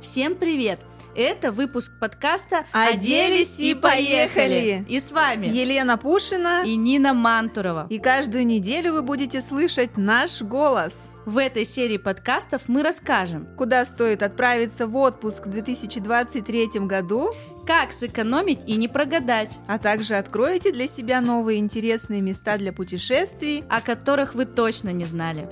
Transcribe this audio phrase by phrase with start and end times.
[0.00, 0.80] Всем привет!
[1.16, 7.88] Это выпуск подкаста «Оделись и поехали!» И с вами Елена Пушина и Нина Мантурова.
[7.90, 11.08] И каждую неделю вы будете слышать наш голос.
[11.26, 17.32] В этой серии подкастов мы расскажем, куда стоит отправиться в отпуск в 2023 году,
[17.66, 23.64] как сэкономить и не прогадать, а также откроете для себя новые интересные места для путешествий,
[23.68, 25.48] о которых вы точно не знали.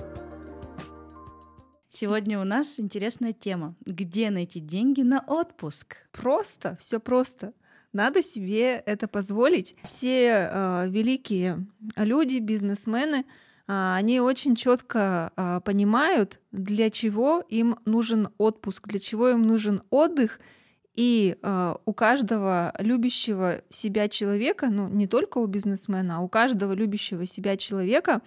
[1.99, 3.73] Сегодня у нас интересная тема.
[3.83, 5.97] Где найти деньги на отпуск?
[6.11, 7.53] Просто, все просто.
[7.91, 9.75] Надо себе это позволить.
[9.81, 13.25] Все э, великие люди, бизнесмены,
[13.67, 19.81] э, они очень четко э, понимают, для чего им нужен отпуск, для чего им нужен
[19.89, 20.39] отдых.
[20.93, 26.73] И э, у каждого любящего себя человека, ну не только у бизнесмена, а у каждого
[26.73, 28.21] любящего себя человека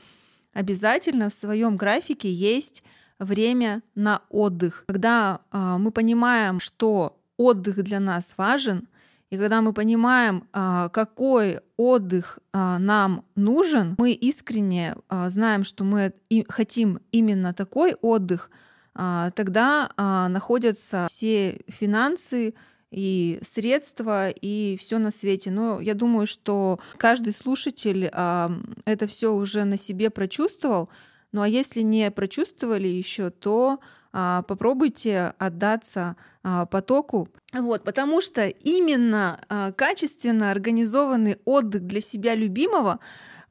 [0.54, 2.82] обязательно в своем графике есть
[3.20, 4.84] время на отдых.
[4.88, 8.88] Когда э, мы понимаем, что отдых для нас важен,
[9.28, 16.12] и когда мы понимаем, э, какой отдых э, нам нужен, мы искренне знаем, что мы
[16.48, 18.50] хотим именно такой отдых,
[18.92, 22.54] тогда находятся все финансы,
[22.90, 25.52] и средства, и все на свете.
[25.52, 30.90] Но я думаю, что каждый слушатель это все уже на себе прочувствовал,
[31.32, 33.80] ну а если не прочувствовали еще, то
[34.12, 37.28] а, попробуйте отдаться а, потоку.
[37.52, 42.98] Вот, потому что именно а, качественно организованный отдых для себя любимого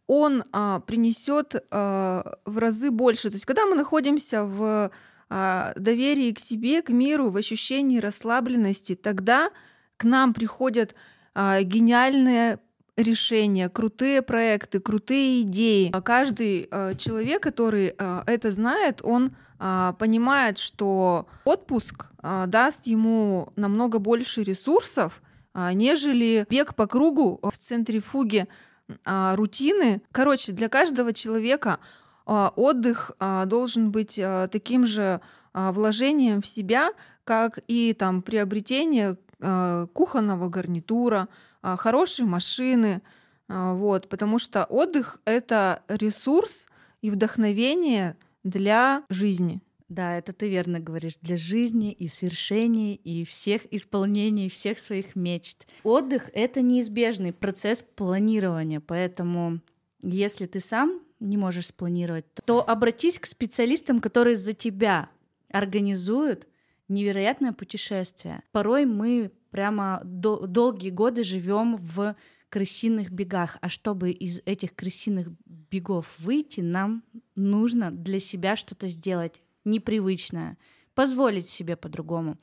[0.07, 3.29] он а, принесет а, в разы больше.
[3.29, 4.91] То есть, когда мы находимся в
[5.29, 9.51] а, доверии к себе, к миру, в ощущении расслабленности, тогда
[9.97, 10.95] к нам приходят
[11.35, 12.59] а, гениальные
[13.03, 15.91] решения, крутые проекты, крутые идеи.
[16.03, 23.51] Каждый э, человек, который э, это знает, он э, понимает, что отпуск э, даст ему
[23.55, 25.21] намного больше ресурсов,
[25.53, 28.47] э, нежели бег по кругу в центрифуге
[28.87, 30.01] э, рутины.
[30.11, 31.79] Короче, для каждого человека
[32.27, 35.21] э, отдых э, должен быть э, таким же
[35.53, 36.91] э, вложением в себя,
[37.23, 41.29] как и там приобретение э, кухонного гарнитура,
[41.61, 43.01] а, хорошие машины,
[43.47, 46.67] а, вот, потому что отдых— это ресурс
[47.01, 49.61] и вдохновение для жизни.
[49.87, 51.17] Да, это ты верно говоришь.
[51.21, 55.67] Для жизни и свершений, и всех исполнений, всех своих мечт.
[55.83, 59.61] Отдых— это неизбежный процесс планирования, поэтому
[60.01, 65.09] если ты сам не можешь спланировать, то обратись к специалистам, которые за тебя
[65.51, 66.47] организуют
[66.89, 68.43] невероятное путешествие.
[68.51, 72.15] Порой мы прямо до, долгие годы живем в
[72.49, 73.57] крысиных бегах.
[73.61, 77.03] А чтобы из этих крысиных бегов выйти, нам
[77.35, 80.57] нужно для себя что-то сделать непривычное,
[80.95, 82.37] позволить себе по-другому,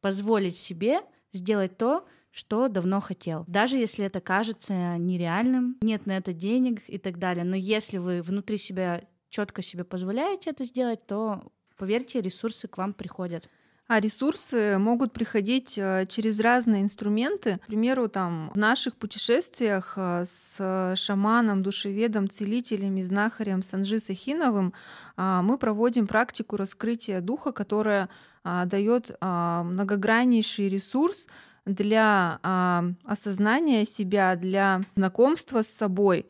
[0.00, 1.00] позволить себе
[1.32, 3.44] сделать то, что давно хотел.
[3.46, 7.44] Даже если это кажется нереальным, нет на это денег и так далее.
[7.44, 12.94] Но если вы внутри себя четко себе позволяете это сделать, то поверьте, ресурсы к вам
[12.94, 13.48] приходят.
[13.92, 17.58] А ресурсы могут приходить э, через разные инструменты.
[17.62, 24.72] К примеру, там в наших путешествиях э, с шаманом, душеведом, целителем и знахарем Санжи Сахиновым
[25.18, 28.08] а, мы проводим практику раскрытия духа, которая
[28.44, 31.28] а, дает а, многограннейший ресурс
[31.66, 32.40] для
[33.04, 36.24] осознания себя, для знакомства с собой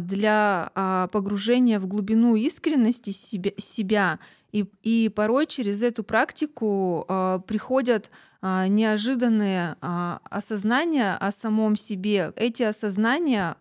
[0.00, 4.18] для погружения в глубину искренности себя
[4.52, 8.10] и, и порой через эту практику э, приходят
[8.42, 12.30] неожиданные осознания о самом себе.
[12.36, 13.56] Эти осознания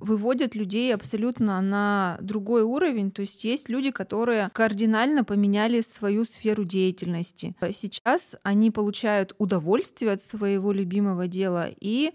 [0.00, 3.10] выводят людей абсолютно на другой уровень.
[3.12, 7.54] То есть есть люди, которые кардинально поменяли свою сферу деятельности.
[7.72, 12.14] Сейчас они получают удовольствие от своего любимого дела и а,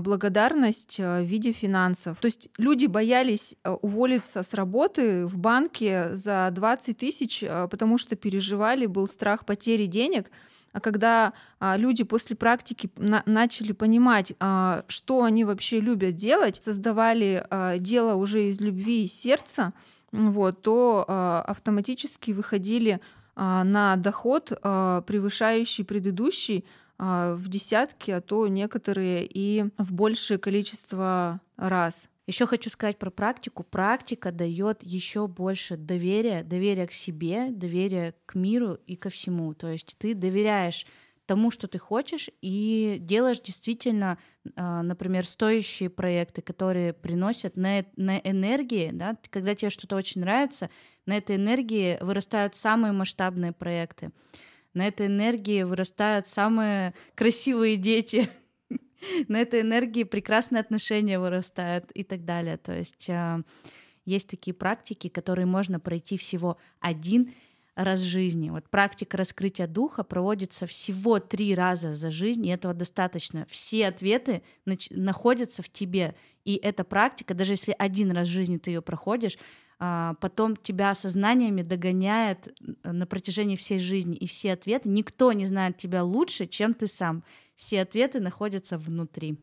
[0.00, 2.18] благодарность а, в виде финансов.
[2.20, 8.14] То есть люди боялись а, уволиться с работы в банке за 20 тысяч, потому что
[8.14, 10.30] переживали, был страх потери денег.
[10.72, 16.62] А когда а, люди после практики на, начали понимать, а, что они вообще любят делать,
[16.62, 19.74] создавали а, дело уже из любви и сердца,
[20.12, 23.00] вот, то а, автоматически выходили
[23.34, 30.38] а, на доход, а, превышающий предыдущий, а, в десятки, а то некоторые и в большее
[30.38, 32.08] количество раз.
[32.26, 33.64] Еще хочу сказать про практику.
[33.64, 39.54] Практика дает еще больше доверия, доверия к себе, доверия к миру и ко всему.
[39.54, 40.86] То есть ты доверяешь
[41.26, 44.18] тому, что ты хочешь, и делаешь действительно,
[44.56, 50.68] а, например, стоящие проекты, которые приносят на, на энергии, да, когда тебе что-то очень нравится,
[51.06, 54.10] на этой энергии вырастают самые масштабные проекты.
[54.74, 58.28] На этой энергии вырастают самые красивые дети.
[59.28, 62.56] На этой энергии прекрасные отношения вырастают и так далее.
[62.56, 63.40] То есть а,
[64.04, 67.32] есть такие практики, которые можно пройти всего один
[67.74, 68.50] раз в жизни.
[68.50, 73.46] Вот практика раскрытия духа проводится всего три раза за жизнь, и этого достаточно.
[73.48, 74.42] Все ответы
[74.90, 76.14] находятся в тебе.
[76.44, 79.38] И эта практика, даже если один раз в жизни ты ее проходишь,
[80.20, 84.14] потом тебя сознаниями догоняет на протяжении всей жизни.
[84.14, 87.24] И все ответы, никто не знает тебя лучше, чем ты сам.
[87.56, 89.38] Все ответы находятся внутри.